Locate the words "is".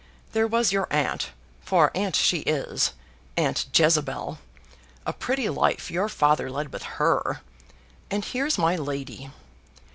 2.39-2.93